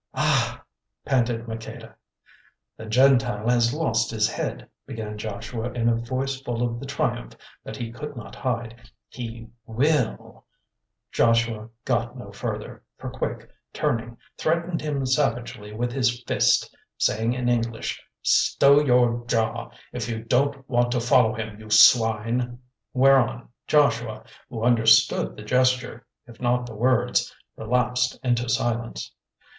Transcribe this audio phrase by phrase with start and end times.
[0.15, 0.63] "Ah!"
[1.05, 1.93] panted Maqueda.
[2.75, 7.35] "The Gentile has lost his head," began Joshua in a voice full of the triumph
[7.63, 8.81] that he could not hide.
[9.09, 10.43] "He—will——"
[11.11, 17.47] Joshua got no further, for Quick, turning, threatened him savagely with his fist, saying in
[17.47, 22.57] English: "Stow your jaw if you don't want to follow him, you swine,"
[22.95, 29.11] whereon Joshua, who understood the gesture, if not the words, relapsed into silence.